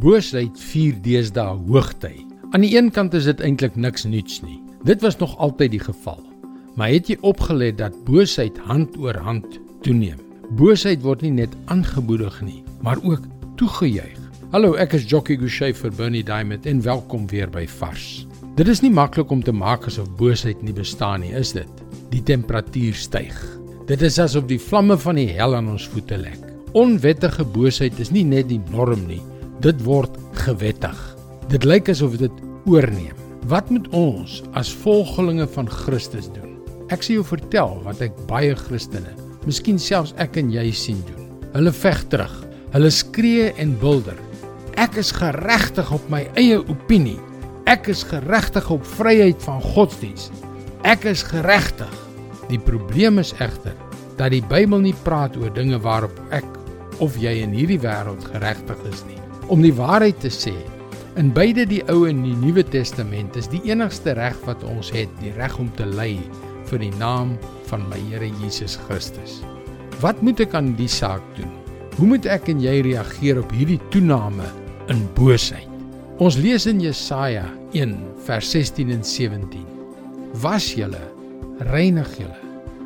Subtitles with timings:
[0.00, 2.24] Boosheid vier deesdae hoogtyd.
[2.56, 4.56] Aan die een kant is dit eintlik niks nuuts nie.
[4.88, 6.22] Dit was nog altyd die geval.
[6.80, 10.16] Maar het jy opgelet dat boosheid hand oor hand toeneem?
[10.56, 13.26] Boosheid word nie net aangemoedig nie, maar ook
[13.60, 14.16] toegejuig.
[14.54, 18.24] Hallo, ek is Jockey Gouchee vir Bernie Diamond en welkom weer by Vars.
[18.56, 21.84] Dit is nie maklik om te maak asof boosheid nie bestaan nie, is dit?
[22.14, 23.36] Die temperatuur styg.
[23.90, 26.40] Dit is asof die vlamme van die hel aan ons voete lek.
[26.72, 29.20] Onwettige boosheid is nie net die norm nie,
[29.60, 30.14] dit word
[30.44, 30.98] gewettig.
[31.52, 32.32] Dit lyk asof dit
[32.68, 33.16] oorneem.
[33.50, 36.58] Wat moet ons as volgelinge van Christus doen?
[36.92, 39.12] Ek sê jou vertel wat ek baie Christene,
[39.46, 41.28] miskien selfs ek en jy sien doen.
[41.54, 42.32] Hulle veg terug.
[42.74, 44.18] Hulle skree en bulder.
[44.80, 47.18] Ek is geregtig op my eie opinie.
[47.70, 50.30] Ek is geregtig op vryheid van godsdiens.
[50.86, 51.90] Ek is geregtig.
[52.50, 53.76] Die probleem is egter
[54.18, 56.46] dat die Bybel nie praat oor dinge waarop ek
[57.00, 59.20] of jy in hierdie wêreld geregtig is nie.
[59.50, 60.52] Om die waarheid te sê,
[61.18, 65.10] in beide die Ou en die Nuwe Testament is die enigste reg wat ons het,
[65.18, 66.12] die reg om te ly
[66.68, 67.32] vir die naam
[67.66, 69.40] van my Here Jesus Christus.
[70.04, 71.50] Wat moet ek aan die saak doen?
[71.96, 74.46] Hoe moet ek en jy reageer op hierdie toename
[74.92, 75.66] in boosheid?
[76.22, 77.96] Ons lees in Jesaja 1
[78.28, 79.64] vers 16 en 17.
[80.44, 81.02] Was julle,
[81.72, 82.38] reinig julle.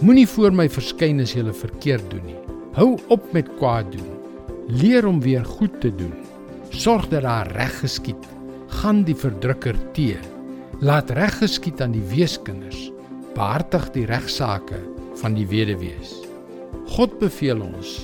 [0.00, 2.40] Moenie voor my verskyn as julle verkeerd doen nie.
[2.80, 4.08] Hou op met kwaad doen.
[4.72, 6.16] Leer om weer goed te doen.
[6.76, 8.26] Sorg dat daar reg geskied.
[8.68, 10.18] Gaan die verdrukker te.
[10.84, 12.90] Laat reg geskied aan die weeskinders.
[13.32, 14.82] Behartig die regsaake
[15.22, 16.12] van die weduwees.
[16.92, 18.02] God beveel ons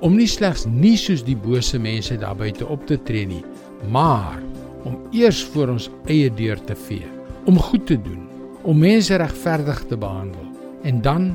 [0.00, 3.42] om nie slegs nie soos die bose mense daar buite op te tree nie,
[3.90, 4.38] maar
[4.86, 7.08] om eers voor ons eie deur te vee,
[7.50, 8.22] om goed te doen,
[8.62, 10.46] om mense regverdig te behandel
[10.86, 11.32] en dan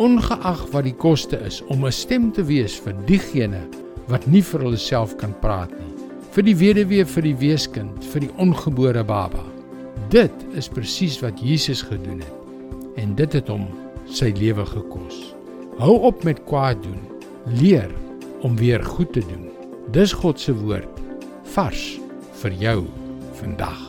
[0.00, 3.60] ongeag wat die koste is om 'n stem te wees vir diegene
[4.08, 5.95] wat nie vir hulle self kan praat nie
[6.36, 9.40] vir die weduwee vir die weeskind vir die ongebore baba.
[10.12, 12.34] Dit is presies wat Jesus gedoen het.
[13.00, 13.64] En dit het hom
[14.04, 15.16] sy lewe gekos.
[15.80, 17.00] Hou op met kwaad doen.
[17.56, 17.88] Leer
[18.44, 19.48] om weer goed te doen.
[19.96, 21.00] Dis God se woord
[21.54, 21.86] vars
[22.42, 22.82] vir jou
[23.40, 23.80] vandag.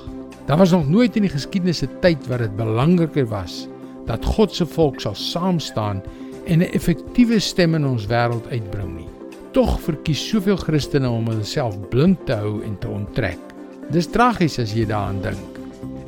[0.48, 3.68] Daar was nog nooit in die geskiedenis 'n tyd waar dit belangriker was
[4.06, 6.02] dat God se volk sal saam staan
[6.46, 9.07] en 'n effektiewe stem in ons wêreld uitbring nie.
[9.58, 13.40] Tog verkies soveel Christene om hulself blind te hou en te onttrek.
[13.90, 15.56] Dis tragies as jy daaraan dink.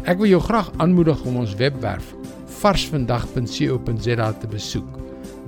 [0.06, 2.12] Ek wil jou graag aanmoedig om ons webwerf
[2.60, 5.00] varsvandag.co.za te besoek.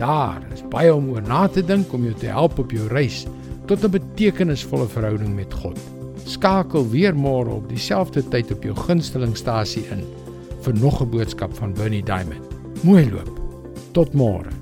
[0.01, 3.27] Daar is baie om oor na te dink om jou te help op jou reis
[3.69, 5.77] tot 'n betekenisvolle verhouding met God.
[6.25, 10.01] Skakel weer môre op dieselfde tyd op jou gunstelingstasie in
[10.63, 12.49] vir nog 'n boodskap van Bernie Diamond.
[12.81, 13.29] Mooi loop.
[13.93, 14.60] Tot môre.